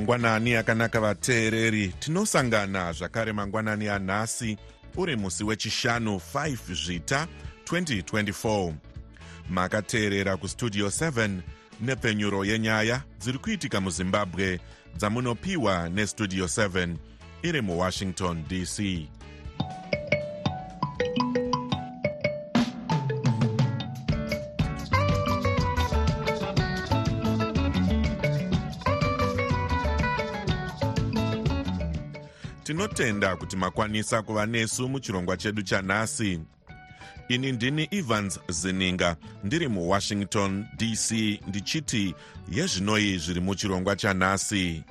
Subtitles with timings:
[0.00, 1.88] mangwanani akanaka vateereri.
[1.88, 4.56] Tinosangana zvakare mangwanani anhasi
[4.96, 7.26] uri musi wechishanu 5 zvita
[7.64, 8.72] 2024
[9.50, 11.30] makateerera kustudio 7
[11.80, 14.60] nepfenyuro yenyaya dziri kuitika muzimbabwe
[14.96, 16.96] dzamunopiwa nestudio 7
[17.42, 18.80] iri muwashington dc
[32.70, 36.40] tinotenda kuti makwanisa kuva nesu muchirongwa chedu chanhasi.
[37.28, 41.10] Ini ndini evans zininga ndiri muwashington dc
[41.48, 42.14] ndichiti
[42.50, 44.82] yezvinoi zviri muchirongwa chanhasi.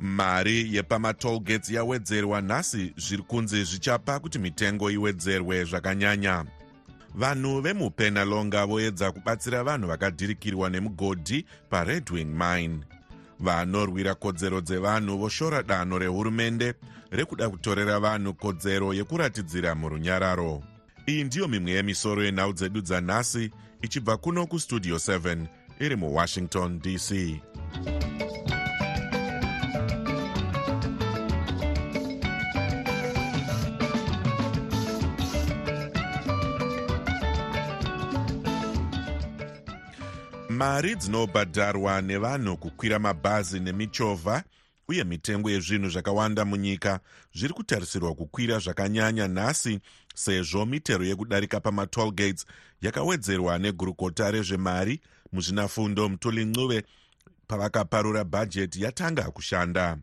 [0.00, 6.44] Mari yepamatollgates yawedzerwa nhasi zviri kunzi zvichapa kuti mitengo iwedzerwe zvakanyanya.
[7.14, 12.80] Vanhu vemupenalonga voedza kubatsira vanhu vakadhirikirwa nemugodhi paredwing mine
[13.40, 16.74] vanorwira kodzero dzevanhu voshora danho rehurumende
[17.10, 20.62] rekuda kutorera vanhu kodzero yekuratidzira murunyararo.
[21.06, 23.50] Iyi ndiyo mimwe yemisoro yenhau dzedu dzanhasi
[23.82, 25.46] ichibva kuno kustudio 7
[25.80, 27.40] iri muwashington dc
[40.60, 44.44] mari dzinobhadharwa nevanhu kukwira mabhazi nemichovha
[44.88, 47.00] uye mitengo yezvinhu zvakawanda munyika.
[47.34, 49.80] Zviri kutarisirwa kukwira zvakanyanya nhasi
[50.14, 52.46] sezvo mitero yekudarika pamatollgates
[52.82, 55.00] yakawedzerwa negurukota rezvemari
[55.32, 56.82] muzvinafundo mutuli ncuve
[57.46, 59.98] pavakaparura bhajeti yatanga kushanda.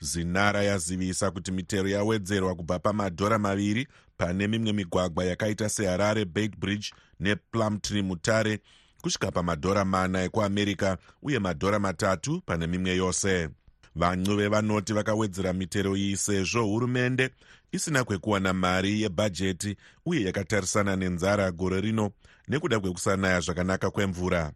[0.00, 6.92] Zinara yazivisa kuti mitero yawedzerwa kubva pamadhora maviri pane mimwe migwagwa yakaita seharare bait bridge
[7.20, 8.60] neplumtree mutare
[9.02, 13.48] kusvika pamadhora mana ekuamerica uye madhora matatu pane mimwe yose.
[13.94, 17.30] Vancuve vanoti vakawedzera mitero iyi sezvo hurumende
[17.72, 19.76] isina kwekuwana mari yebhajeti
[20.06, 22.10] uye yakatarisana nenzara gore rino
[22.48, 24.52] nekuda kwekusanaya zvakanaka kwemvura.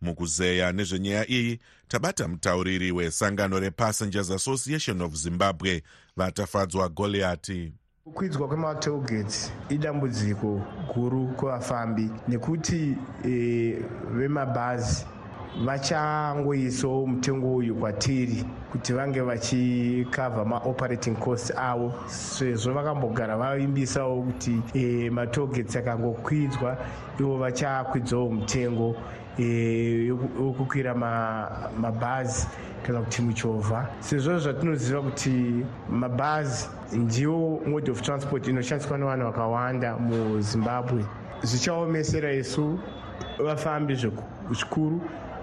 [0.00, 1.58] Mukuzeya nezvenyaya iyi
[1.88, 5.82] tabata mutauriri wesangano repassengers association of zimbabwe
[6.16, 7.72] vatafadzwa goliati
[8.06, 10.60] kukwidzwa kwematollgates idambudziko
[10.94, 13.30] guru kuvafambi nekuti e,
[14.12, 15.06] vemabhazi
[15.64, 18.44] vachangoisawo mutengo uyu kwatiri
[18.76, 21.92] kuti vange vachikavha maoperating cost avo.
[22.06, 26.76] Sezvo vakambogara vaimbisawo kuti e, matollgates akangokwidzwa
[27.20, 28.96] ivo vachakwidzawo mutengo
[30.38, 30.94] wekukwira e,
[31.80, 32.46] mabhazi
[32.86, 33.88] kana kuti muchovha.
[34.00, 41.04] Sezvo zvatinoziva kuti mabhazi ndiwo mode of transport inoshandiswa nevanhu vakawanda muzimbabwe.
[41.42, 42.78] Zvichaomesera isu
[43.44, 45.00] vafambi zvikuru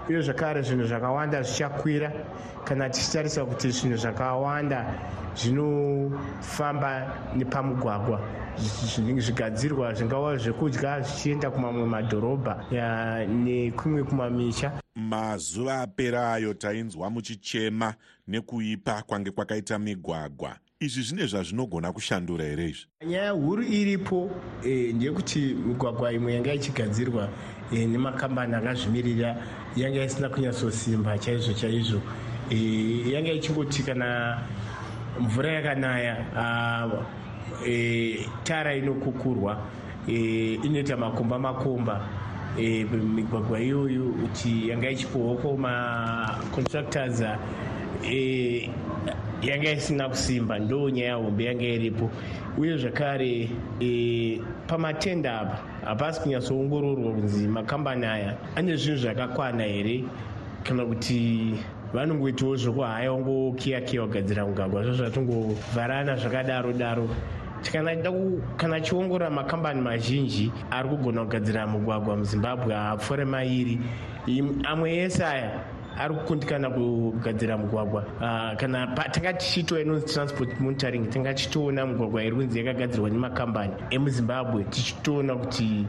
[0.08, 2.12] uye zvakare zvinhu zvakawanda zvichakwira
[2.64, 4.86] kana tichitarisa kuti zvinhu zvakawanda
[5.36, 6.92] zvinofamba
[7.36, 8.20] nepamugwagwa.
[9.18, 12.64] Zvigadzirwa zvingava zvekudya zvichienda kumamwe madhorobha
[13.26, 14.72] nekumwe kumamisha.
[14.94, 17.94] Mazuva aperayo tainzwa muchichema
[18.28, 22.86] nekuipa kwange kwakaita migwagwa izvi zvine zvazvinogona kushandura here izvi?
[23.06, 24.30] Nyaya huru iripo
[24.64, 27.28] e, ndeyekuti migwagwa imwe yanga ichigadzirwa
[27.72, 29.36] e, nemakambani akazvimirira
[29.76, 32.00] yanga isina kunyatsosimba chaizvo chaizvo.
[32.50, 32.56] E,
[33.12, 34.38] yanga ichingoti kana
[35.20, 36.16] mvura yakanaya
[37.66, 39.62] e, tara inokukurwa
[40.08, 42.08] e, inoita makomba makomba
[42.58, 47.22] e, migwagwa iyoyo kuti yanga ichipohwako macontractors
[48.10, 48.70] e,
[49.46, 52.10] yanga isina kusimba ndo nyaya hombe yanga iripo.
[52.58, 53.50] Uye zvakare
[53.80, 60.04] e, pamatenda apa hapasi kunyatsoongororwa kunzi makambani aya ane zvinhu zvakakwana here
[60.62, 61.54] kana kuti
[61.92, 67.08] vanongoitawo zvokuhaya wangokiyakiya kugadzira mugagwa zvo zvatongovharana zvakadaro daro.
[68.56, 73.78] Kana chiongorora makambani mazhinji ari kugona kugadzira mugwagwa muzimbabwe haapfuure mairi.
[74.64, 75.64] Amwe ese aya
[75.98, 78.02] ari kukundikana kugadzira mugwagwa.
[78.20, 84.64] Uh, kana tanga tichitoa inonzi transport monitoring tanga tichitoona mugwagwa iri kunzi yakagadzirwa nemakambani emuzimbabwe.
[84.64, 85.86] Tichitoona kuti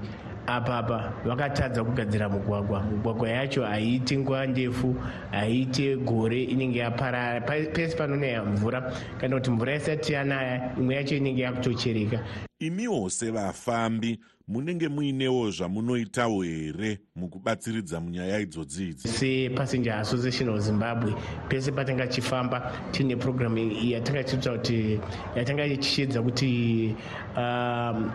[0.47, 2.83] apapa vakatadza kugadzira mugwagwa.
[2.83, 4.95] Mugwagwa yacho haiite nguva ndefu
[5.31, 8.93] haiite gore inenge yaparara pese panonaya mvura.
[9.17, 12.19] Kana kuti mvura isati yanaya imwe yacho inenge yakutochereka.
[12.59, 19.07] Imiwo sevafambi munenge muinewo zvamunoitawo here mukubatsiridza munyaya idzodzi idzi?
[19.07, 21.13] Sepassenger association of zimbabwe
[21.49, 24.99] pese patanga tichifamba tiine programu yatanga tiita kuti
[25.35, 26.95] yatanga tichiedza kuti
[27.37, 28.11] um,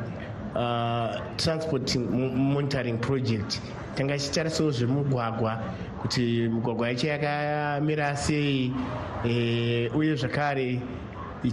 [0.55, 3.61] uh, transport monitoring project.
[3.94, 5.61] Tanga ichitarisawo zvemugwagwa
[6.02, 8.73] kuti mugwagwa yacho yakamira sei
[9.25, 10.81] e, uye zvakare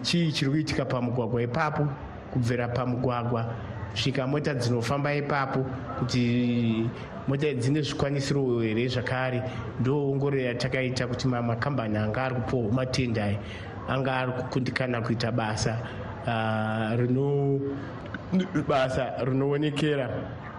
[0.02, 1.88] chii chiri kuitika pamugwagwa ipapo
[2.34, 3.56] kubvira pamugwagwa.
[3.92, 5.66] Kusvika mota dzinofamba ipapo
[6.00, 6.90] kuti
[7.28, 9.42] mota dzine zvikwanisiro here zvakare.
[9.80, 13.36] Ndoongororo yatakaita kuti makambani anga ari kupohwa matenda
[13.88, 15.80] anga ari kukundikana kuita basa
[16.98, 17.60] rino
[18.68, 20.10] basa rinoonekera.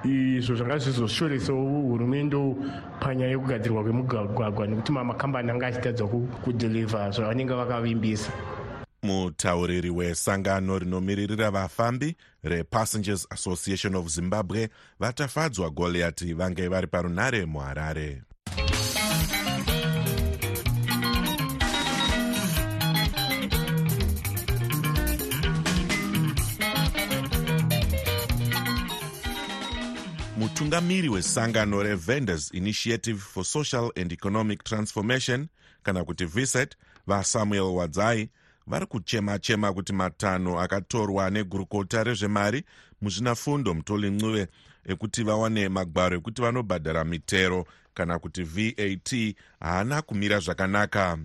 [0.05, 2.55] Izvo zvanga zvizoshoresawo hurumende
[3.01, 6.05] panyaya yekugadzirwa kwemugwagwa nekuti mamakambani anga achitadza
[6.45, 8.31] kudhirivha zvavanenge vakavimbisa.
[9.03, 14.69] Mutauriri wesangano rinomiririra vafambi repassengers association of zimbabwe
[15.01, 18.23] vatafadzwa goliati vange vari parunare muharare
[30.49, 35.49] mutungamiri wesangano revendors initiative for social and economic transformation
[35.83, 38.29] kana kuti viset vasamuel wadzai
[38.67, 42.65] vari kuchema-chema kuti matanho akatorwa negurukota rezvemari
[43.03, 44.47] muzvinafundo mutoli ncuve
[44.87, 51.19] ekuti vawane magwaro ekuti vanobhadhara mitero kana kuti vat haana kumira zvakanaka.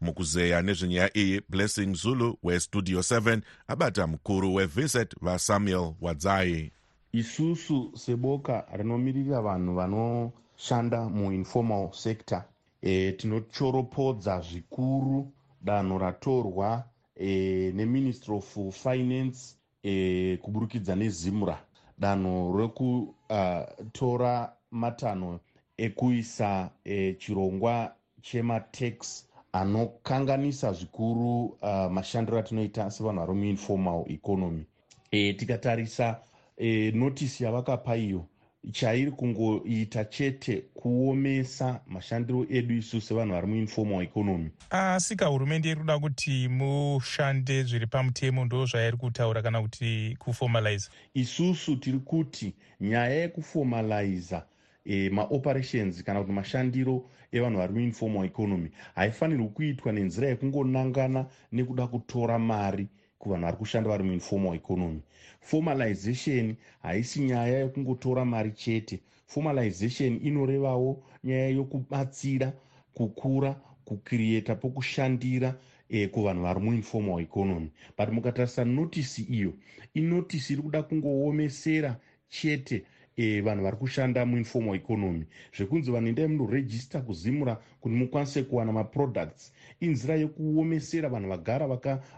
[0.00, 6.72] Mukuzeya nezvenyaya iyi blessing zulu westudio 7 abata mukuru wevisit vasamuel wadzai
[7.12, 12.42] isusu seboka rinomirira vanhu vanoshanda muinformal sector.
[12.82, 15.32] E, tinochoropodza zvikuru
[15.62, 16.84] danho ratorwa
[17.16, 21.58] e, neministry of finance e, kuburikidza nezimura
[21.98, 25.40] danho rekutora uh, matanho
[25.76, 34.64] ekuisa e, chirongwa chematax anokanganisa zvikuru uh, mashandiro atinoita sevanhu vari muinformal economy.
[35.10, 36.20] E, tikatarisa
[36.58, 38.24] e, notisi yavakapa iyo
[38.72, 44.50] chairi kungoita chete kuomesa mashandiro edu isu sevanhu vari muinformal economy.
[44.70, 50.90] Asi ka hurumende iri kuda kuti mushande zviri pamutemo ndo zvairi kutaura kana kuti kuformalize
[51.14, 54.46] isusu tiri kuti nyaya yekuformaliza
[54.84, 62.38] e, maoperations kana kuti mashandiro evanhu vari muinformal economy haifanirwi kuitwa nenzira yekungonangana nekuda kutora
[62.38, 62.88] mari
[63.18, 65.00] kuvanhu vari kushanda vari muinformal economy
[65.40, 69.00] formalization haisi nyaya yekungotora mari chete.
[69.26, 72.52] Formalization inorevawo nyaya yokubatsira
[72.94, 75.54] kukura kukrieta pokushandira
[75.88, 79.52] eh, kuvanhu vari muinformal economy but mukatarisa notisi iyo
[79.94, 81.96] inotisi iri kuda kungoomesera
[82.28, 82.84] chete
[83.18, 85.24] e, vanhu vari kushanda muinformal economy.
[85.56, 89.52] Zvekunzi vanhu endai munorejista kuzimura kuti mukwanise kuwana maproducts.
[89.80, 91.66] Inzira yekuomesera vanhu vagara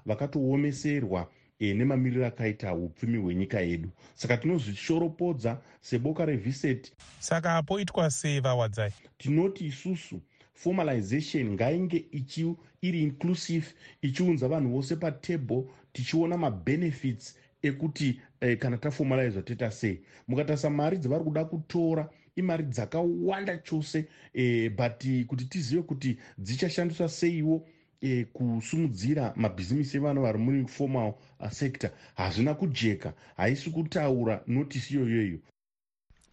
[0.07, 3.89] vakatoomeserwa vaka e, nemamiriro akaita upfumi hwenyika yedu.
[4.15, 10.21] Saka tinozvishoropodza seboka reviset saka poitwa sei vawadzai tinoti isusu
[10.55, 13.67] formalization ngainge ichi iri inclusive
[14.03, 20.01] ichiunza vanhu vose patable tichiona mabenefits ekuti eh, kana taformalizwa toita sei.
[20.29, 24.05] Mukatarisa mari dzavari kuda kutora imari dzakawanda chose
[24.35, 27.67] eh, but kuti tizive kuti dzichashandiswa seiwo
[28.01, 31.91] eh, kusumudzira mabhizimisi evanhu vari muri formal uh, sector.
[32.15, 35.39] Hazvina kujeka haisi kutaura notisi iyoyoyo.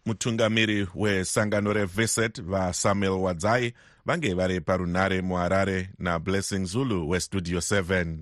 [0.06, 3.72] Mutungamiri wesangano revisit vasamuel wadzai
[4.06, 8.16] vange vari parunare muharare nablessing zulu westudio 7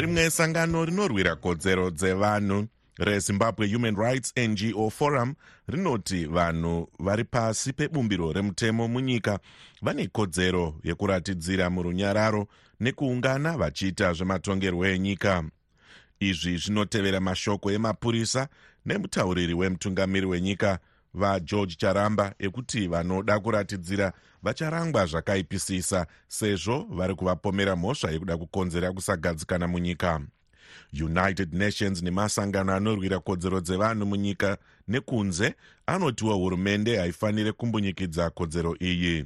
[0.00, 2.66] rimwe sangano rinorwira kodzero dzevanhu.
[2.98, 5.34] Rezimbabwe human rights ngo forum
[5.68, 9.38] rinoti vanhu vari pasi pebumbiro remutemo munyika
[9.82, 12.46] vane kodzero yekuratidzira murunyararo
[12.80, 15.44] nekuungana vachiita zvematongerwo enyika.
[16.20, 18.48] Izvi zvinotevera mashoko emapurisa
[18.86, 20.78] nemutauriri wemutungamiri wenyika
[21.14, 24.12] vageorge charamba ekuti vanoda kuratidzira
[24.42, 30.20] vacharangwa zvakaipisisa sezvo vari kuvapomera mhosva yekuda kukonzera kusagadzikana munyika.
[30.92, 35.54] United nations nemasangano anorwira kodzero dzevanhu munyika nekunze
[35.86, 39.24] anotiwo hurumende haifaniri kumbunyikidza kodzero iyi.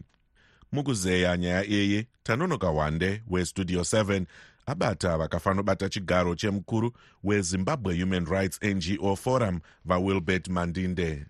[0.73, 4.25] Mukuzeya nyaya iyi tanonoka wande westudio 7
[4.67, 6.93] abata vakafanobata chigaro chemukuru
[7.25, 11.27] wezimbabwe human rights ngo forum vawilbert mandinde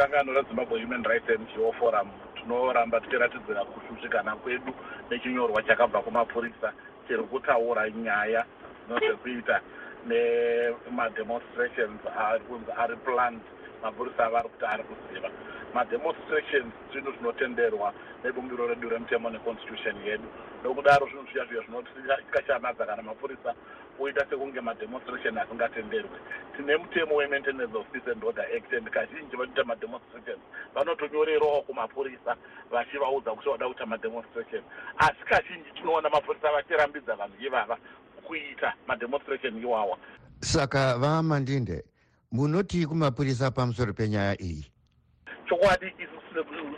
[0.00, 1.28] sangano rezimbabwe human rights
[1.58, 4.72] ngo forum tinoramba tichiratidzira kushushikana kwedu
[5.10, 6.72] nechinyorwa chakabva kumapurisa
[7.06, 8.44] chiri kutaura nyaya
[8.86, 9.60] dzinozvekuita
[10.08, 13.40] nemademonstrations ari kunzi ari planned
[13.82, 15.30] mapurisa ava ari kuti ari kuziva.
[15.74, 17.92] Mademonstrations zvinhu zvinotenderwa
[18.24, 20.28] nebumbiro redu remutemo neconstitution yedu.
[20.64, 23.54] Nokudaro zvinhu zviya zviya zvinotikashamadza kana mapurisa
[24.00, 26.18] oita sekunge mademonstration asingatenderwi.
[26.56, 30.42] Tine mutemo wemaintenance of peace and order act and kazhinji vanoita mademonstrations.
[30.74, 32.36] Vanotonyorerawo kumapurisa
[32.70, 34.62] vachivaudza kuti vada kuita mademonstration.
[34.98, 37.78] Asi kazhinji tinoona mapurisa vachirambidza vanhu ivava
[38.26, 39.98] kuita mademonstration iwawa.
[40.40, 41.84] Saka vamandinde
[42.32, 44.64] munoti kumapurisa pamusoro penyaya iyi?
[45.48, 46.18] Chokwadi isu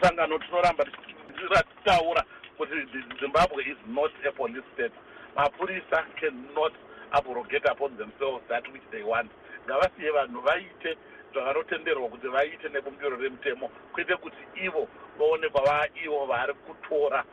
[0.01, 2.25] sangano tinoramba tichitaura
[2.57, 2.73] kuti
[3.21, 4.93] zimbabwe is not a police state.
[5.37, 6.73] Mapurisa cannot
[7.13, 9.31] abrogate upon themselves that which they want.
[9.67, 10.97] Ngavasiye vanhu vaite
[11.33, 17.25] zvavanotenderwa kuti vaite nebumbiro remutemo kwete kuti ivo vaonekwa vaa ivo vari kutora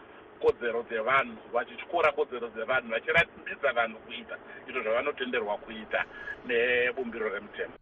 [0.41, 4.35] kodzero dzevanhu vachityora kodzero dzevanhu vachirambidza vanhu kuita
[4.67, 6.05] izvo zvavanotenderwa kuita
[6.47, 7.73] nebumbiro remutemo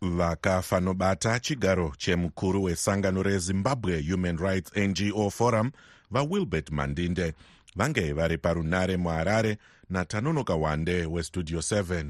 [0.00, 5.70] vakafa nobata chigaro chemukuru wesangano rezimbabwe human rights ngo forum
[6.10, 7.34] vawilbert mandinde.
[7.76, 9.58] Vange vari parunare muharare
[9.90, 12.04] natanonoka wande westudio 7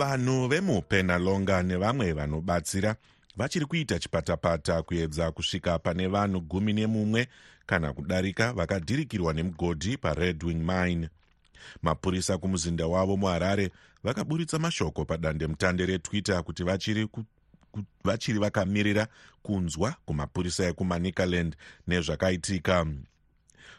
[0.00, 2.96] vanhu vemupenalonga nevamwe vanobatsira
[3.36, 7.28] vachiri kuita chipatapata kuedza kusvika pane vanhu gumi nemumwe
[7.66, 11.08] kana kudarika vakadhirikirwa nemugodhi pared wing mine.
[11.82, 13.70] Mapurisa kumuzinda wavo muharare
[14.04, 17.24] vakaburitsa mashoko padandemutande retwitter kuti vachiri ku,
[18.04, 19.06] vachiri vakamirira
[19.42, 22.86] kunzwa kumapurisa ekumanicaland nezvakaitika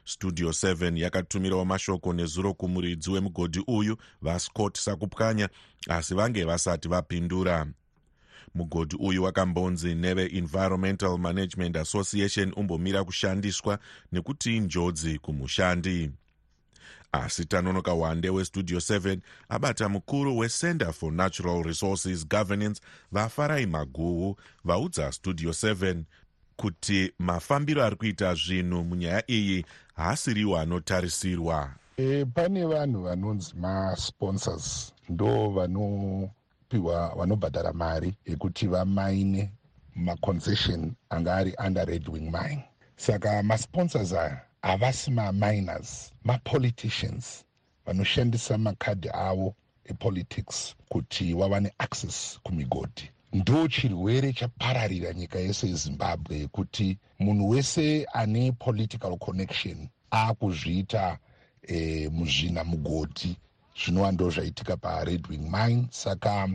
[0.06, 5.50] studio 7 yakatumirawo mashoko nezuro kumuridzi wemugodhi uyu vascott sakupwanya
[5.90, 7.68] asi vange vasati vapindura.
[8.56, 13.80] Mugodhi uyu wakambonzi neveenvironmental management association umbomira kushandiswa
[14.12, 16.12] nekuti njodzi kumushandi.
[17.12, 19.18] Asi tanonoka wande westudio 7
[19.50, 22.82] abata mukuru wecenter for natural resources governance
[23.12, 26.04] vafarai maguhu vaudza studio 7
[26.56, 29.66] kuti mafambiro ari kuita zvinhu munyaya iyi
[30.02, 31.74] haasiriwo anotarisirwa.
[31.98, 39.52] E, pane vanhu vanonzi masponsors ndo vanopiwa vanobhadhara mari yekuti vamaine
[39.96, 42.64] maconcession anga ari under red wing mine.
[42.96, 47.46] Saka masponsors aya havasi maminers mapoliticians
[47.86, 49.56] vanoshandisa makadhi avo
[49.86, 58.52] epolitics kuti vawane access kumigodhi ndo chirwere chapararira nyika yese yezimbabwe kuti munhu wese ane
[58.52, 61.18] political connection aakuzviita
[61.68, 63.36] e, muzvina mugodhi
[63.80, 65.88] zvinova ndo zvaitika pared wing mine.
[65.90, 66.50] Saka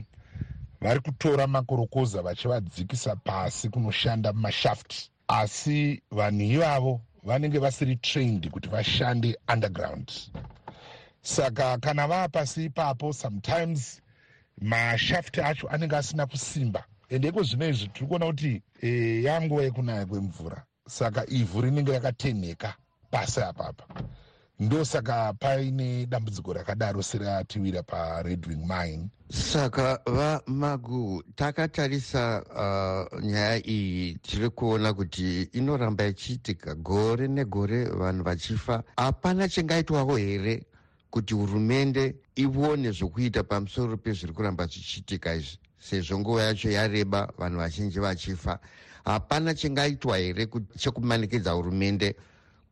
[0.81, 5.11] vari kutora makorokoza vachivadzikisa pasi kunoshanda mumashaft.
[5.29, 10.13] Asi vanhu ivavo vanenge vasiri trained kuti vashande underground.
[11.23, 14.01] Saka kana vaa pasi ipapo sometimes
[14.61, 16.85] mashafti acho anenge asina kusimba.
[17.09, 20.65] Ende iko zvino izvi tiri kuona kuti e, yanguva yekunaya kwemvura.
[20.89, 22.75] Saka ivhu rinenge rakatenheka
[23.11, 23.85] pasi apapa.
[24.61, 29.09] Ndosaka paine dambudziko rakadaro seratiwira pared wing mine.
[29.29, 38.83] Saka vamagu takatarisa uh, nyaya iyi tiri kuona kuti inoramba ichiitika gore negore vanhu vachifa.
[38.97, 40.63] Hapana chingaitwawo here
[41.11, 48.01] kuti hurumende ione zvokuita pamusoro pezviri kuramba zvichiitika izvi sezvo nguva yacho yareba vanhu vazhinji
[48.01, 48.59] vachifa.
[49.05, 50.47] Hapana chingaitwa here
[50.79, 52.15] chekumanikidza hurumende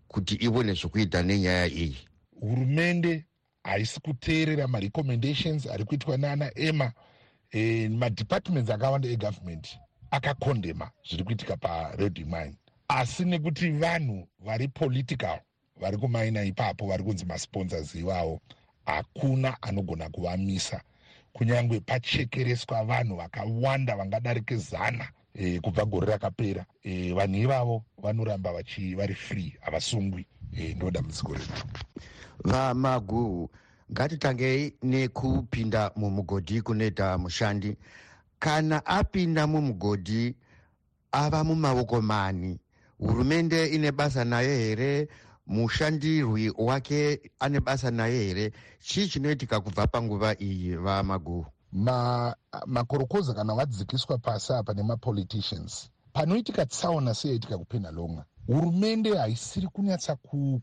[0.08, 1.96] kuti ione zvokuita nenyaya iyi?
[2.40, 3.24] Hurumende
[3.64, 6.92] haisi kuteerera marecommendations ari kuitwa naana ema
[7.50, 9.78] e, madepartments akawanda egovernment
[10.10, 12.54] akakondema zviri kuitika pared mine.
[12.88, 15.40] Asi nekuti vanhu vari political
[15.80, 18.40] vari kumaina ipapo vari kunzi masponsors ivavo
[18.86, 20.80] hakuna anogona kuvamisa.
[21.32, 26.66] Kunyange pachekereswa vanhu vakawanda vangadarike zana e, kubva gore rakapera.
[26.82, 28.52] E, vanhu ivavo vanoramba
[28.96, 30.26] vari free havasungwi.
[30.56, 31.52] E, ndo dambudziko redu.
[32.44, 33.50] Vamaguhu
[33.92, 37.76] ngatitangei nekupinda mumugodhi kunoita mushandi.
[38.38, 40.34] Kana apinda mumugodhi
[41.12, 42.58] ava mumaoko mani.
[42.98, 45.08] Hurumende ine basa naye here
[45.46, 48.52] mushandirwi wake ane basa naye here?
[48.80, 51.46] Chii chinoitika kubva panguva iyi vamaguhu?
[52.66, 55.90] Makorokoza ma kana vadzikiswa pasi apa nemapoliticians.
[56.12, 60.16] Panoitika tsaona seyaitika kupenalonga hurumende haisiri kunyatsa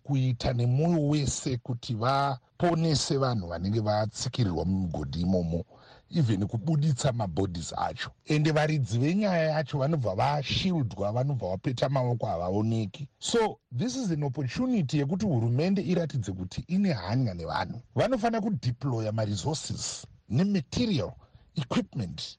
[0.03, 5.65] kuita nemwoyo wese kuti vaponese vanhu vanenge vatsikirirwa mumigodhi imomo
[6.13, 8.11] even kubuditsa mabhodhis acho.
[8.25, 13.07] Ende varidzi venyaya yacho vanobva vashildwa vanobva vapeta maoko havaoneki.
[13.19, 17.81] So this is an opportunity yekuti hurumende iratidze kuti ine hanya nevanhu.
[17.95, 21.13] Vanofanira kudeploya maresources nematerial
[21.55, 22.37] equipment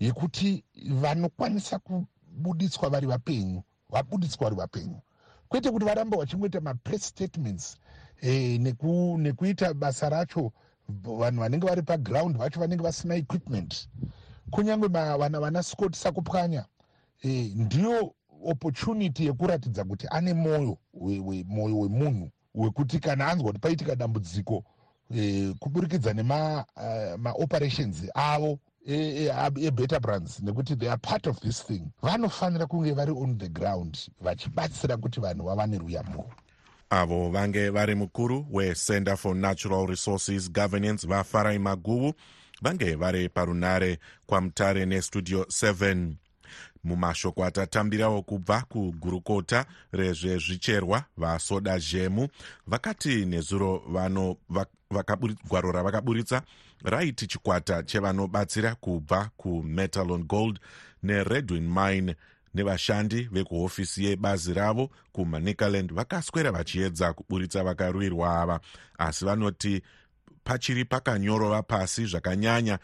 [0.00, 5.00] yekuti vanokwanisa kubuditswa vari vapenyu vabuditswa vari vapenyu.
[5.48, 7.76] Kwete kuti varambe vachingoita mapress statements
[8.20, 10.52] e, neku, nekuita basa racho
[10.88, 13.88] vanhu vanenge vari paground vacho vanenge vasina equipment.
[14.50, 16.64] Kunyange vana vana scott sakupwanya
[17.22, 20.78] e, ndiyo opportunity yekuratidza kuti ane mwoyo
[21.44, 24.64] mwoyo wemunhu wekuti kana anzwa kuti paitika dambudziko
[25.16, 31.82] e, kuburikidza nemaoperations uh, avo ebetter e, brands nekuti they are part of this thing.
[32.02, 36.30] Vanofanira kunge vari on the ground vachibatsira kuti vanhu vavane ruyamuro
[36.92, 42.14] avo vange vari mukuru wecenter for natural resources governance vafarai maguvu
[42.62, 46.12] vange vari parunare kwamutare nestudio 7
[46.84, 52.28] mumashoko atatambirawo kubva kugurukota rezvezvicherwa vasoda zhemu
[52.66, 53.82] vakati nezuro
[55.48, 56.42] gwaro ravakaburitsa
[56.84, 60.60] raiti chikwata chevanobatsira kubva kumetalon gold
[61.02, 62.16] neredwin mine
[62.54, 68.60] nevashandi vekuhofisi yebazi ravo kumanicaland vakaswera vachiedza kuburitsa vakarwirwa ava
[68.98, 69.82] asi vanoti
[70.44, 72.78] pachiri pakanyorova pasi zvakanyanya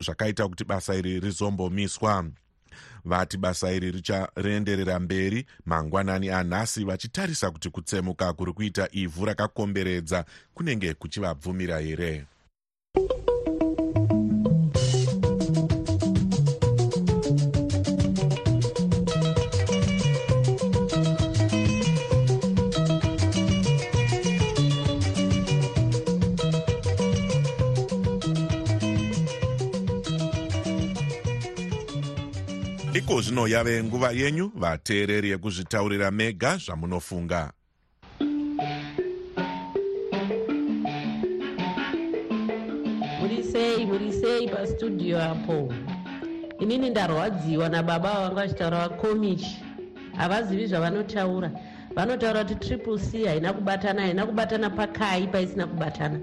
[0.00, 2.24] zvakaita kuti basa iri rizombomiswa.
[3.04, 10.24] Vati basa iri richarenderera mberi mangwanani anhasi vachitarisa kuti kutsemuka kuri kuita ivhu rakakomberedza
[10.54, 12.26] kunenge kuchivabvumira here
[32.98, 37.52] iko zvino yave nguva yenyu vateereri yekuzvitaurira mega zvamunofunga.
[43.20, 45.74] Muri sei muri sei pastudio apo.
[46.60, 49.64] Inini ndarwadziwa nababa vanga vachitaura vakomichi
[50.16, 51.50] havazivi zvavanotaura.
[51.94, 56.20] Vanotaura kuti triple c haina kubatana haina kubatana pakai paisina kubatana.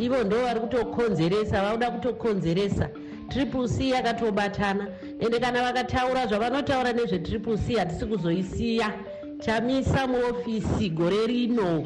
[0.00, 2.88] Ivo ndo vari kutokonzeresa vauda kutokonzeresa.
[3.28, 4.88] Triple c yakatobatana
[5.20, 8.92] ende kana vakataura zvavanotaura nezvetriple c hatisi kuzoisiya.
[9.40, 11.84] Chamisa muofisi gore rino.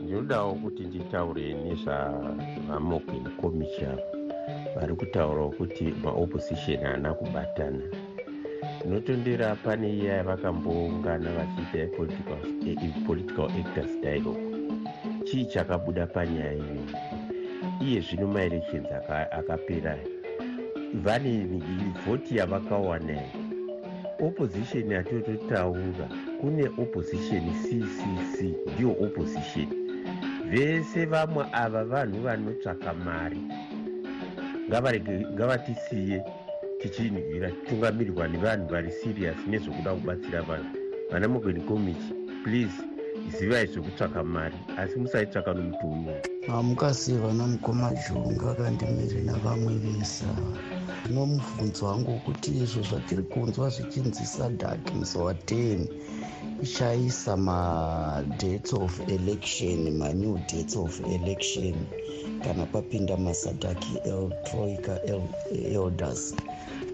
[0.00, 3.98] Ndinodawo kuti nditaure nezvavamoken commission
[4.74, 7.82] vari kutaurawo kuti maopposition haana kubatana.
[8.80, 11.86] Ndinotondera pane iya yavakamboungana vachiita
[13.06, 14.40] political actors dialogue.
[15.24, 16.90] Chii chakabuda panyaya iyoyi
[17.80, 18.86] iye zvino maelections
[19.30, 19.98] akapera
[20.94, 21.46] vane
[22.06, 23.22] vhoti yavakawana.
[24.20, 26.08] Opposition yatototaura
[26.40, 29.66] kune opposition ccc ndiyo opposition.
[30.50, 33.40] Vese vamwe ava vanhu vanotsvaka mari.
[35.34, 36.22] Ngavatisiye
[36.80, 40.70] tichinhwira titungamirirwa nevanhu vari serious nezvokuda kubatsira vanhu.
[41.10, 42.82] Vana mogweni comiti please
[43.36, 46.14] zivai zvekutsvaka mari asi musaitsvaka nomuti uyo
[46.46, 50.30] hamukasiva namukoma junga kandimiri navamwe vesa
[51.04, 55.80] zvino mubvunzo wangu wekuti izvo zvatiri kunzwa zvichinzi sadak musi wa10
[56.62, 61.74] ichaisa madates of election manew dates of election.
[62.44, 64.94] Kana papinda masadaki eltroika
[65.74, 66.34] elders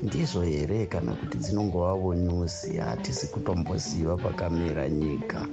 [0.02, 5.46] ndizvo here kana kuti dzinongovavo nyusi hatisi kutomboziva pakamera nyika.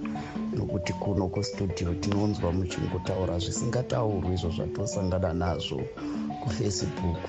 [0.56, 5.82] Nokuti kuno kustudio tinonzwa muchingotaura zvisingataurwi izvo zvatosangana nazvo
[6.42, 7.24] kufacebook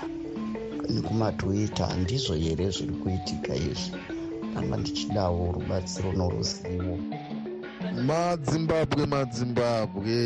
[0.91, 1.89] nekumatwitter.
[2.03, 3.97] Ndizvo here zviri kuitika izvi?
[4.57, 6.99] Anga ndichidawo rubatsiro noruzivo
[8.01, 10.17] madzimbabwe madzimbabwe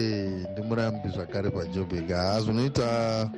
[0.53, 2.87] ndimurambi zvakare pajobek haa zvinoita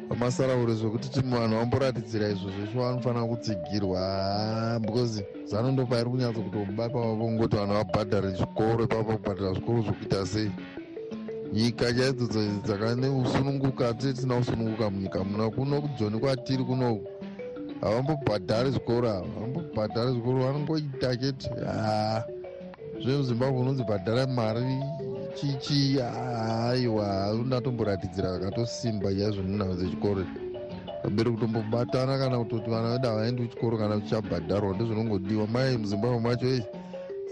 [0.09, 4.01] pamasaraure zvokuti ti vanhu vamboratidzira izvo zvesvo vanofanira kutsigirwa.
[4.81, 10.51] Because zano ndo pairi kunyatsa kutobaka vavongoti vanhu vabhadhare zvikoro ipapa kubhadhara zvikoro zvokuita sei.
[11.53, 17.07] Nyika chaidzodzo dzakane usununguka tisina usununguka munyika muna kuno kujoni kwatiri kunoku
[17.81, 21.49] havambobhadhari zvikoro ava vambobhadhari zvikoro vanongoita chete.
[21.65, 22.38] Haa
[23.03, 24.83] zvemuzimbabwe unonzi bhadhara mari
[25.35, 30.25] chichi aiwa unatomboratidzira kakatosimba chaizvo nenhau dzechikoro
[31.03, 35.47] pamberi kutombobatana kana kutoti vana vedu havaendi kuchikoro kana chichabhadharwa ndozvinongodiwa.
[35.47, 36.63] Mai muzimbabwe macho ei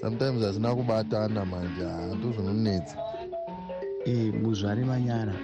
[0.01, 2.97] sometimes hazina kubatana manje hando zvinonetsa
[4.05, 5.35] e muzvare manyara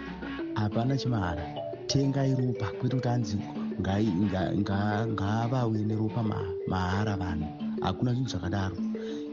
[0.55, 1.43] hapana chimahara.
[1.87, 3.39] Tengai ropa kwete kuti anzi
[3.81, 6.23] ngaavawe neropa
[6.67, 7.47] mahara vanhu.
[7.81, 8.92] Hakuna chinhu zvakadaro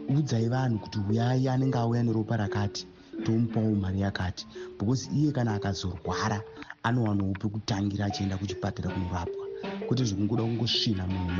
[0.09, 2.87] udzai vanhu kuti uyai anenge auya neropa rakati
[3.25, 4.47] tomupawo mari yakati.
[4.79, 6.41] Because iye kana akazorwara
[6.83, 9.45] anowanawo pekutangira achienda kuchipatara kunorapwa.
[9.87, 11.31] Kwete zvekungoda kungosvina munhu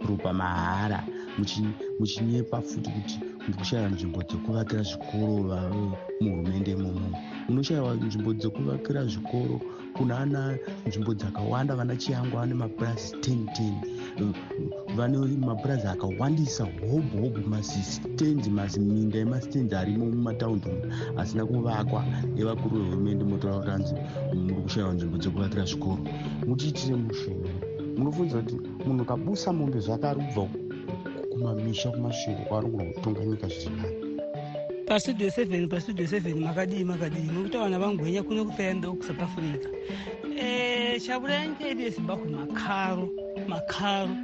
[0.00, 1.04] maropa mahara
[1.98, 6.76] muchinyepa futi kuti ndikushayiwa nzvimbo dzekuvakira zvikoro muhurumende
[7.58, 9.56] munoshayiwa nzvimbo dzekuvakira zvikoro
[9.96, 14.32] kuna ana nzvimbo dzakawanda vana chiyangu vane mapurazi 1010
[14.96, 15.16] vane
[15.50, 20.70] mapurazi akawandisa hobho hobho masistens maziminda emasistens arimo mumataundi
[21.20, 22.04] asina kuvakwa
[22.40, 23.94] evakuru vehurumende motaura kuti anzi
[24.34, 26.02] muri kushayiwa nzvimbo dzekuvakira zvikoro.
[26.46, 27.50] Mutiitire musheni
[27.96, 30.44] munofunidza kuti munhu kabusa mombe zvakari kubva
[31.30, 34.07] kumamisha kumashure kwaarongora kutonga nyika zvirinani
[34.88, 37.28] pastudio seven pastudio seven makadii makadii.
[37.32, 39.68] Nokuti vana vangwenya kuno kupeenda kusouth africa.
[41.06, 42.30] Chaburai nyika yedu yezimbabwe?
[42.30, 43.08] Makaro
[43.48, 44.16] makaro.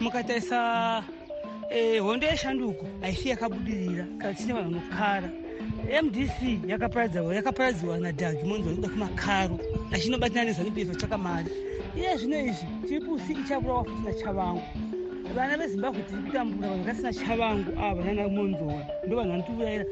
[0.00, 1.04] Mukatarisa
[1.70, 5.30] e, hondo yeshanduko haisi yakabudirira kana tine vanhu vanokara
[6.02, 9.58] mdc yakaparadziwa nadhagi monzi vanoda kumakaro
[9.92, 11.50] achinobatana nezanup f tsvaka mari.
[11.96, 14.62] Iye zvino izvi tipusi ichaburawa futina chavangu
[15.34, 19.84] vana vezimbabwe tiri kutambura vanhu vakasina chavangu ava nana monzora ndo vanhu vanotiurayira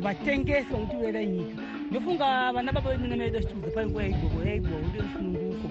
[0.00, 1.62] vatengesi vanotiurayira nyika.
[1.90, 5.68] Ndofunga vana baba vedu namaedu vachitiudza painguva yaigogwa yaigwa ude musununguko.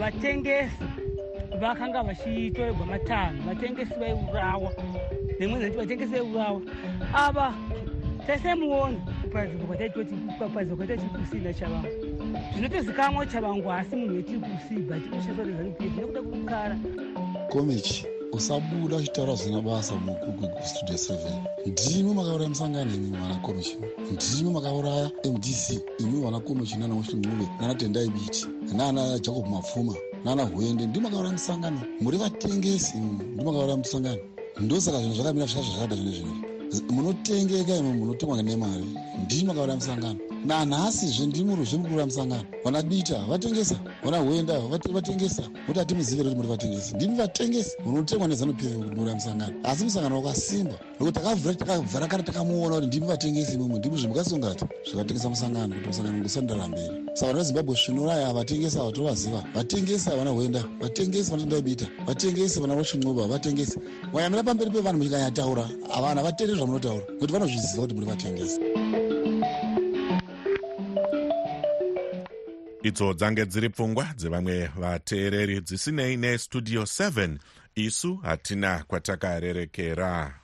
[0.00, 0.76] Vatengesi
[1.60, 4.72] vakanga vachitorerwa matanho vatengesi vaiurawa
[5.40, 6.60] nemwezi nati vatengesi vaiurawa
[7.14, 7.54] ava
[8.26, 11.88] taisemuona kuparadzirwa kwataitoti kuparadzirwa kwataiti kusina chavangu.
[12.54, 16.78] Zvinotozikamwa chavangu asi munhu wetiri kusiba tikushasorezanupiefi nekuda kukara.
[17.48, 21.16] Komichi usabuda uchitaura zvina basa mustudio 7
[21.66, 23.78] ndimi makauraya musangano imi vana komichi
[24.10, 30.44] ndimi makauraya mdc imi vana komichi nana mushinguve nana tendai biti nana jacob mapfuma nana
[30.44, 30.86] hwende.
[30.86, 31.80] Ndimi makauraya musangano.
[32.00, 34.20] Muri vatengesi imi ndimi makauraya musangano.
[34.60, 38.84] Ndosaka zvinhu zvakamira zvakazvo zvakada zvine zvinezvi munotengeka imi munotengwa nemari
[39.24, 40.18] ndimi makauraya musangano.
[40.44, 42.44] Nanhasizve ndimuruzve muri kuuraya musangano.
[42.64, 44.60] Vana dita vatengesa vana hwenda
[44.92, 46.94] vatengesa kuti hatimuzivire kuti muri vatengesi.
[46.94, 49.54] Ndimi vatengesi munotengwa nezanup kuti muri musangano.
[49.64, 51.20] Asi musangano wakasimba nokuti
[51.58, 57.00] takavhara kare takamuona kuti ndimi vatengesi imwimwe ndimi zvimukasongati zvakatengesa musangano kuti musangano ngusandara mberi
[57.14, 63.26] saka vana vezimbabwe svinuraya avatengesi ava tovaziva vatengesi vana hwenda vatengesi vanatendabita vatengesi vana roshincuba
[63.26, 63.78] vatengesi.
[64.12, 68.60] Wayamira pamberi pevanhu muchikanyataura avanhu havateri zvamunotaura kuti vanozviziva kuti muri vatengesi
[72.82, 77.36] idzo dzange dziri pfungwa dzevamwe vateereri dzisinei nestudio 7
[77.74, 80.34] isu hatina kwatakarerekera.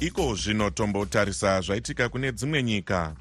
[0.00, 3.16] Iko zvino tombotarisa zvaitika kune dzimwe nyika.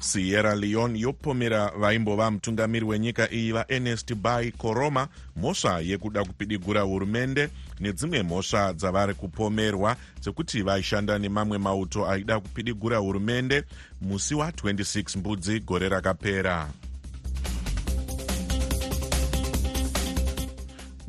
[0.00, 7.48] Sierra leone yopomera vaimbova mutungamiri wenyika iyi vaernest bai koroma mhosva yekuda kupidigura hurumende
[7.80, 13.64] nedzimwe mhosva dzavari kupomerwa dzekuti vaishanda nemamwe mauto aida kupidigura hurumende
[14.00, 16.68] musi wa26 mbudzi gore rakapera.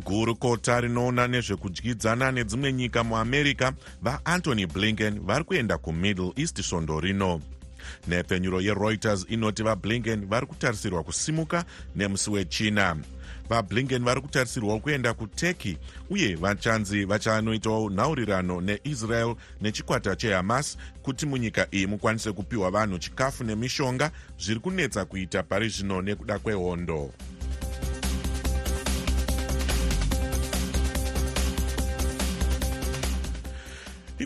[0.06, 7.42] Gurukota rinoona nezvekudyidzana nedzimwe nyika muamerica vaantony blinken vari kuenda kumiddle east svondo rino.
[8.08, 12.98] Nhepfenyuro yereuters inoti vablinken vari kutarisirwa kusimuka nemusi wechina
[13.50, 15.78] vablinken vari kutarisirwawo kuenda kuturkey
[16.10, 24.12] uye vachanzi vachanoitawo nhaurirano neisrael nechikwata chehamas kuti munyika iyi mukwanise kupiwa vanhu chikafu nemishonga
[24.40, 27.12] zviri kunetsa kuita pari zvino nekuda kwehondo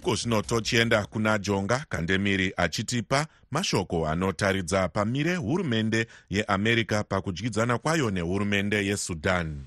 [0.03, 8.85] iko zvino tochienda kuna jonga kandemiri achitipa mashoko anotaridza pamire hurumende yeamerica pakudyidzana kwayo nehurumende
[8.85, 9.65] yesudan.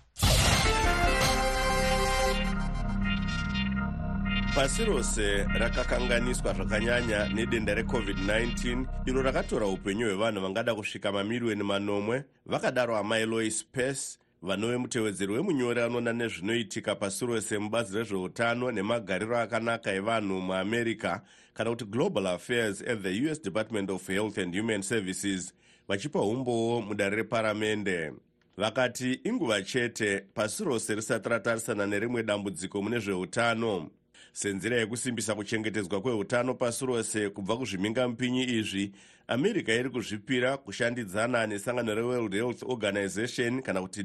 [4.55, 12.97] Pasi rose rakakanganiswa zvakanyanya nedenda recovid-19 iro rakatora upenyu hwevanhu vangada kusvika mamiriyoni manomwe vakadaro
[12.97, 20.41] amai lois pace vanove mutevedzeri wemunyori anoona nezvinoitika pasi rose mubazi rezveutano nemagariro akanaka evanhu
[20.41, 21.21] muamerica
[21.55, 25.55] kana kuti global affairs at the us department of health and human services
[25.89, 28.13] vachipa umbowo mudare reparamende
[28.57, 33.91] vakati inguva chete pasi rose risati ratarisana nerimwe dambudziko mune zveutano
[34.37, 38.93] senzira yekusimbisa kuchengetedzwa kweutano pasi rose kubva kuzvimingamupinyi izvi
[39.27, 44.05] america iri kuzvipira kushandidzana nesangano reworld health organization kana kuti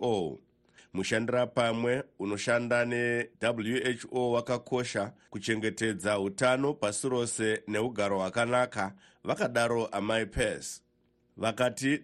[0.00, 0.38] who
[0.92, 10.82] mushandira pamwe unoshanda newho wakakosha kuchengetedza utano pasi rose neugaro hwakanaka vakadaro amai pes
[11.36, 12.00] vakati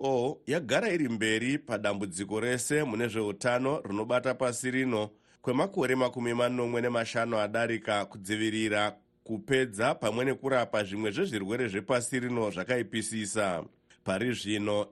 [0.00, 5.10] who yagara iri mberi padambudziko rese mune zveutano rinobata pasi rino
[5.44, 13.64] kwemakore makumi manomwe nemashanu adarika kudzivirira kupedza pamwe nekurapa zvimwe zvezvirwere zvepasi rino zvakaipisisa.
[14.04, 14.88] Pari zvino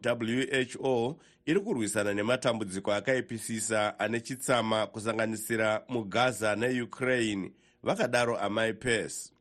[0.80, 9.32] who iri kurwisana nematambudziko akaipisisa ane chitsama kusanganisira mugaza neukraine vakadaro amai pes.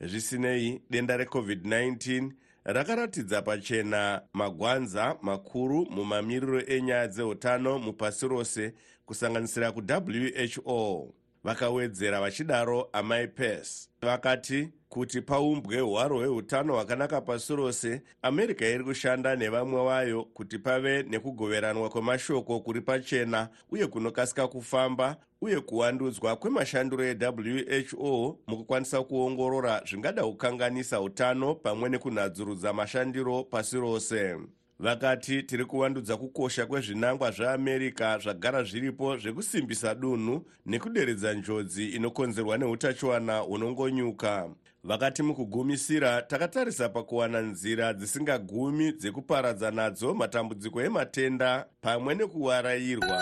[0.00, 2.30] Zvisinei denda recovid-19
[2.64, 8.74] rakaratidza pachena magwanza makuru mumamiriro enyaya dzeutano mupasi rose
[9.08, 18.62] kusanganisira kuwho vakawedzera vachidaro amai pes vakati kuti paumbwe hwaro hweutano hwakanaka pasi rose america
[18.62, 26.36] iri kushanda nevamwe vayo kuti pave nekugoveranwa kwemashoko kuri pachena uye kunokasika kufamba uye kuwandudzwa
[26.36, 34.36] kwemashandiro ewho mukukwanisa kuongorora zvingada kukanganisa utano pamwe nekunhadzurudza mashandiro pasi rose
[34.80, 44.50] vakati tiri kuvandudza kukosha kwezvinangwa zveamerica zvagara zviripo zvekusimbisa dunhu nekuderedza njodzi inokonzerwa neutachiwana hunongonyuka.
[44.84, 53.18] Vakati mukugumisira takatarisa pakuwana nzira dzisingagumi dzekuparadza nadzo matambudziko ematenda pamwe nekuwarayirwa.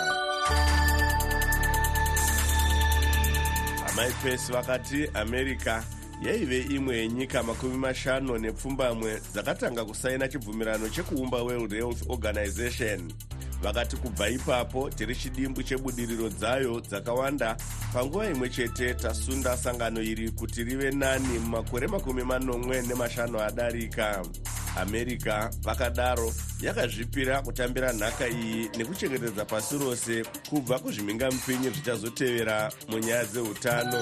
[3.89, 11.73] Amai pesi vakati america yaive imwe yenyika makumi mashanu nepfumbamwe dzakatanga kusaina chibvumirano chekuumba world
[11.73, 13.13] health organization.
[13.61, 17.57] Vakati kubva ipapo tiri chidimbu chebudiriro dzayo dzakawanda.
[17.93, 24.21] Panguva imwe chete tasunda sangano iri kuti rive nani mumakore makumi manomwe nemashanu adarika.
[24.75, 34.01] America vakadaro yakazvipira kutambira nhaka iyi nekuchengetedza pasi rose kubva kuzvimingamupinyi zvichazotevera munyaya dzeutano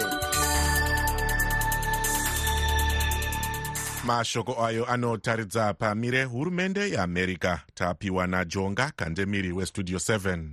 [4.06, 10.50] mashoko ayo anotaridza pamire hurumende yeamerica tapiwa najonga kandemiri westudio 7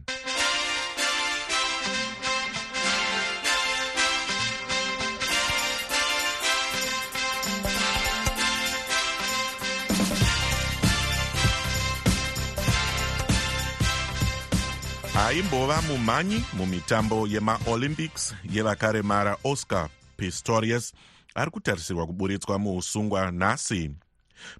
[15.27, 20.95] aimbova mumhanyi mumitambo yemaolympics yevakaremara oscar pistorius
[21.35, 23.91] ari kutarisirwa kuburitswa muusungwa nhasi.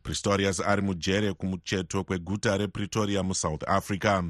[0.03, 4.23] Pistorius ari mujere kumucheto kweguta repretoria musouth africa.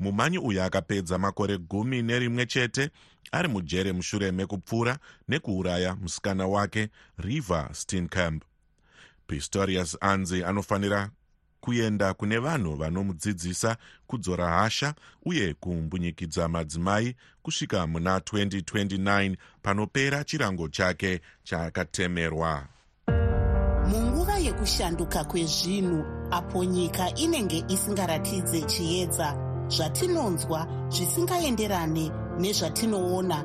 [0.00, 2.90] Mumhanyi uyu akapedza makore gumi nerimwe chete
[3.32, 8.44] ari mujere mushure mekupfura nekuuraya musikana wake river steenkamp.
[9.26, 11.10] Pistorius anzi anofanira
[11.60, 14.94] kuenda kune vanhu vanomudzidzisa kudzora hasha
[15.24, 22.66] uye kumbunyikidza madzimai kusvika muna 2029 panopera chirango chake chakatemerwa.
[23.88, 29.36] Munguva yekushanduka kwezvinhu apo nyika inenge isingaratidze chiedza
[29.68, 33.44] zvatinonzwa zvisingaenderane nezvatinoona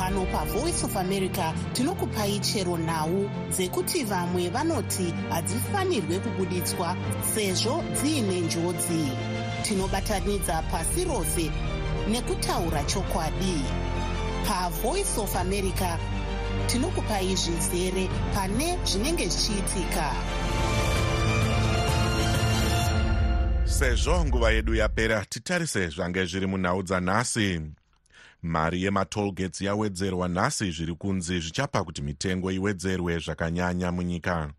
[0.00, 6.96] pano pavoice of america tinokupai chero nhau dzekuti vamwe vanoti hadzifanirwe kubuditswa
[7.34, 9.04] sezvo dziine njodzi.
[9.62, 11.50] Tinobatanidza pasi rose
[12.08, 13.60] nekutaura chokwadi.
[14.46, 15.98] Pavoice of america
[16.66, 20.12] tinokupai zvizere pane zvinenge zvichiitika.
[23.64, 27.60] Sezvo nguva yedu yapera titarise zvange zviri munhau dzanhasi
[28.42, 34.50] mari yematolgates yawedzerwa nhasi zviri kunzi zvichapa kuti mitengo iwedzerwe zvakanyanya munyika.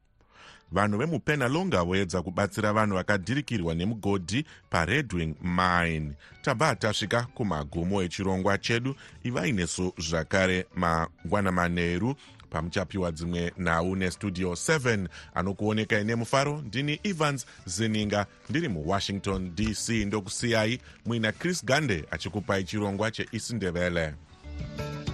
[0.71, 6.13] Vanhu vemupenalonga voedza kubatsira vanhu vakadhirikirwa nemugodhi paredwing mine.
[6.41, 12.15] Tabva tasvika kumagumo echirongwa chedu ivai nesu zvakare mangwana manheru
[12.51, 21.31] pamuchapiwa dzimwe nhau nestudio 7 anokuonekai nemufaro ndini evans zininga ndiri muwashington dc ndokusiyai muina
[21.31, 24.13] chris gande achikupai chirongwa cheisindevele
[24.77, 25.10] thank you